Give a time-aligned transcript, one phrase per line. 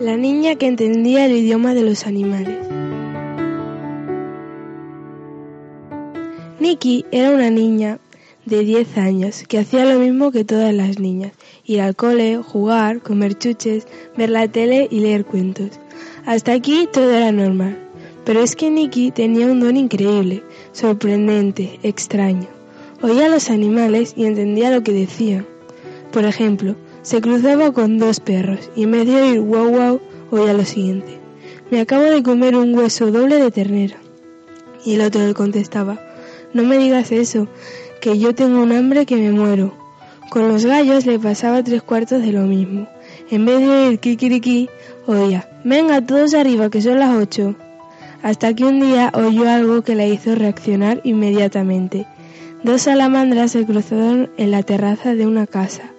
[0.00, 2.58] La niña que entendía el idioma de los animales.
[6.60, 7.98] Nikki era una niña
[8.44, 11.32] de 10 años que hacía lo mismo que todas las niñas,
[11.64, 13.86] ir al cole, jugar, comer chuches,
[14.18, 15.70] ver la tele y leer cuentos.
[16.26, 17.78] Hasta aquí todo era normal.
[18.26, 22.48] Pero es que Nikki tenía un don increíble, sorprendente, extraño.
[23.00, 25.46] Oía a los animales y entendía lo que decían.
[26.12, 26.76] Por ejemplo,
[27.06, 30.00] se cruzaba con dos perros y en vez de oír wow wow,
[30.32, 31.20] oía lo siguiente.
[31.70, 33.96] Me acabo de comer un hueso doble de ternera.
[34.84, 36.00] Y el otro le contestaba,
[36.52, 37.46] no me digas eso,
[38.00, 39.72] que yo tengo un hambre que me muero.
[40.30, 42.88] Con los gallos le pasaba tres cuartos de lo mismo.
[43.30, 44.68] En vez de oír kikiriki,
[45.06, 47.54] oía, venga todos arriba que son las ocho.
[48.24, 52.04] Hasta que un día oyó algo que la hizo reaccionar inmediatamente.
[52.64, 55.92] Dos salamandras se cruzaron en la terraza de una casa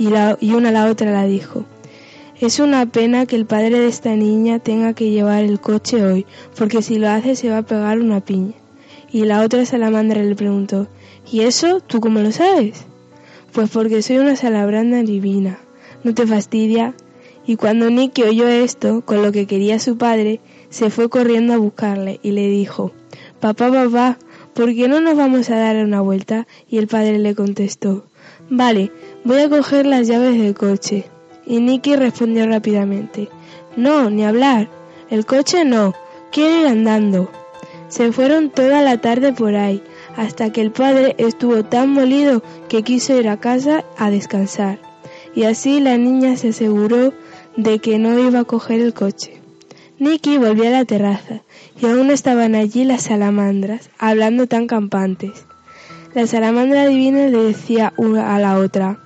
[0.00, 1.66] y, una a la otra la dijo.
[2.40, 6.24] Es una pena que el padre de esta niña tenga que llevar el coche hoy,
[6.56, 8.54] porque si lo hace se va a pegar una piña.
[9.12, 10.88] Y la otra salamandra le preguntó,
[11.30, 12.86] ¿y eso tú cómo lo sabes?
[13.52, 15.58] Pues porque soy una salamandra divina.
[16.02, 16.94] ¿No te fastidia?
[17.46, 21.58] Y cuando Nicky oyó esto, con lo que quería su padre, se fue corriendo a
[21.58, 22.92] buscarle y le dijo,
[23.38, 24.18] Papá, papá,
[24.54, 26.46] ¿por qué no nos vamos a dar una vuelta?
[26.70, 28.06] Y el padre le contestó,
[28.52, 28.90] Vale,
[29.22, 31.04] voy a coger las llaves del coche.
[31.46, 33.28] Y Nicky respondió rápidamente,
[33.76, 34.68] No, ni hablar.
[35.08, 35.94] El coche no,
[36.32, 37.30] quiero ir andando.
[37.86, 39.82] Se fueron toda la tarde por ahí,
[40.16, 44.80] hasta que el padre estuvo tan molido que quiso ir a casa a descansar.
[45.32, 47.12] Y así la niña se aseguró
[47.56, 49.40] de que no iba a coger el coche.
[50.00, 51.42] Nicky volvió a la terraza
[51.80, 55.44] y aún estaban allí las salamandras, hablando tan campantes.
[56.12, 58.98] La salamandra divina le decía una a la otra,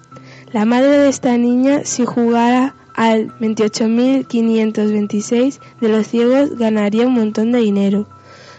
[0.53, 7.53] la madre de esta niña si jugara al 28.526 de los ciegos ganaría un montón
[7.53, 8.07] de dinero.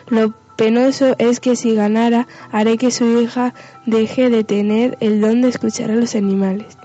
[0.10, 3.56] Lo penoso es que si ganara haré que su hija
[3.88, 6.78] deje de tener el don de escuchar a los animales.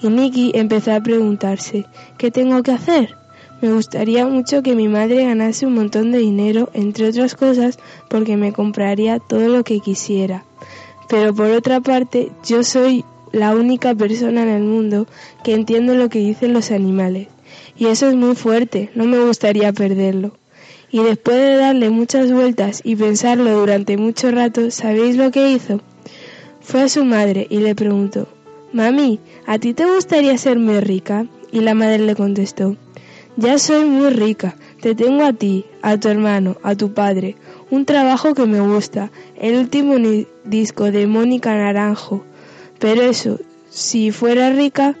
[0.00, 1.84] Y Nicky empezó a preguntarse,
[2.16, 3.18] ¿qué tengo que hacer?
[3.60, 7.78] Me gustaría mucho que mi madre ganase un montón de dinero, entre otras cosas,
[8.08, 10.46] porque me compraría todo lo que quisiera.
[11.08, 15.06] Pero por otra parte, yo soy la única persona en el mundo
[15.42, 17.28] que entiende lo que dicen los animales.
[17.76, 20.32] Y eso es muy fuerte, no me gustaría perderlo.
[20.90, 25.80] Y después de darle muchas vueltas y pensarlo durante mucho rato, ¿sabéis lo que hizo?
[26.60, 28.28] Fue a su madre y le preguntó,
[28.72, 31.26] Mami, ¿a ti te gustaría ser muy rica?
[31.50, 32.76] Y la madre le contestó,
[33.36, 37.36] Ya soy muy rica, te tengo a ti, a tu hermano, a tu padre,
[37.70, 39.94] un trabajo que me gusta, el último
[40.42, 42.24] disco de Mónica Naranjo.
[42.80, 43.38] Pero eso,
[43.70, 44.96] si fuera rica,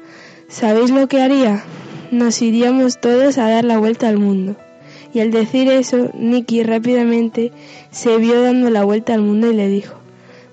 [0.46, 1.64] ¿sabéis lo que haría?
[2.12, 4.54] Nos iríamos todos a dar la vuelta al mundo.
[5.12, 7.50] Y al decir eso, Nicky rápidamente
[7.90, 9.96] se vio dando la vuelta al mundo y le dijo,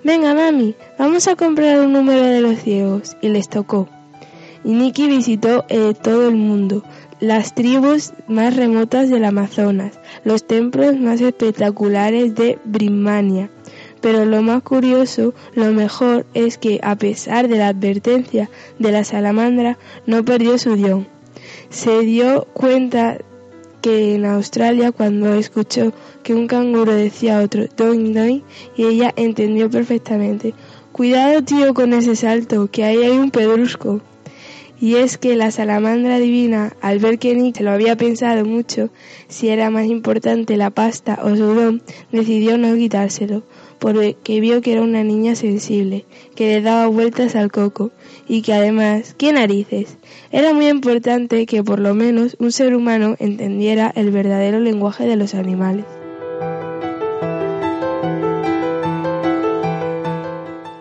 [0.03, 3.15] Venga, mami, vamos a comprar un número de los ciegos.
[3.21, 3.89] Y les tocó.
[4.63, 6.83] Nicky visitó eh, todo el mundo,
[7.19, 13.49] las tribus más remotas del Amazonas, los templos más espectaculares de Birmania.
[14.01, 18.49] Pero lo más curioso, lo mejor, es que a pesar de la advertencia
[18.79, 21.07] de la salamandra, no perdió su guion.
[21.69, 23.17] Se dio cuenta
[23.81, 25.93] que en Australia cuando escuchó
[26.23, 28.43] que un canguro decía a otro doing doing
[28.75, 30.53] y ella entendió perfectamente.
[30.91, 34.01] Cuidado tío con ese salto, que ahí hay un pedrusco.
[34.81, 38.89] Y es que la salamandra divina, al ver que Nick se lo había pensado mucho,
[39.27, 41.81] si era más importante la pasta o su don,
[42.13, 43.43] decidió no quitárselo,
[43.77, 47.91] porque vio que era una niña sensible, que le daba vueltas al coco,
[48.27, 49.97] y que además, ¿qué narices?
[50.31, 55.17] Era muy importante que por lo menos un ser humano entendiera el verdadero lenguaje de
[55.17, 55.85] los animales.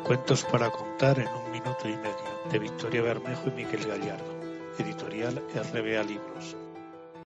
[0.08, 4.24] Cuentos para contar en un minuto y medio de Victoria Bermejo y Miguel Gallardo.
[4.78, 6.56] Editorial RBA Libros.